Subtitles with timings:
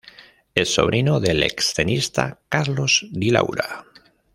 [0.55, 3.85] Es sobrino del ex-tenista Carlos Di Laura.